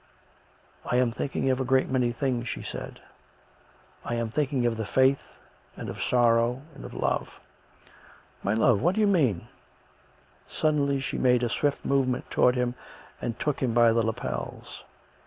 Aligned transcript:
"I 0.91 0.95
am 0.95 1.11
thinking 1.11 1.51
of 1.51 1.59
a 1.59 1.63
great 1.63 1.87
many 1.87 2.11
things," 2.11 2.47
she 2.49 2.63
said." 2.63 3.01
I 4.03 4.15
am 4.15 4.29
thinking 4.31 4.65
of 4.65 4.75
the 4.75 4.83
Faith 4.87 5.23
and 5.77 5.89
of 5.91 6.01
sorrow 6.01 6.63
and 6.73 6.83
of 6.85 6.95
love."" 6.95 7.39
My 8.43 8.55
love, 8.55 8.81
what 8.81 8.95
do 8.95 9.01
you 9.01 9.05
mean?" 9.05 9.47
Suddenly 10.59 11.01
she 11.01 11.19
made 11.19 11.43
a 11.43 11.49
swift 11.49 11.85
movement 11.85 12.31
towards 12.31 12.57
him 12.57 12.73
and 13.21 13.37
took 13.39 13.59
him 13.59 13.75
by 13.75 13.93
the 13.93 14.01
lapels. 14.01 14.83